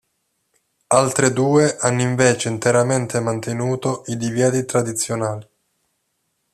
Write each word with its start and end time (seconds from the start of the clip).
Altre 0.87 1.31
due 1.31 1.77
hanno 1.77 2.01
invece 2.01 2.49
interamente 2.49 3.19
mantenuto 3.19 4.01
i 4.07 4.17
divieti 4.17 4.65
tradizionali. 4.65 5.47